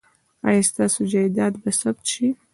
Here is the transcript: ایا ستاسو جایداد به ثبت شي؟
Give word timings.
ایا 0.47 0.63
ستاسو 0.69 1.01
جایداد 1.11 1.53
به 1.63 1.71
ثبت 1.79 2.05
شي؟ 2.11 2.27